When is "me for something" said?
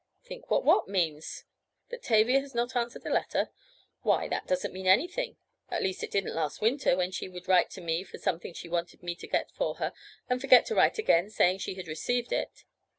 7.77-8.51